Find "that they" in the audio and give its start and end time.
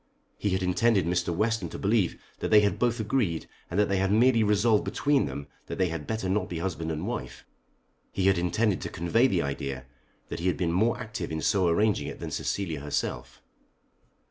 2.39-2.61, 3.79-3.97, 5.67-5.89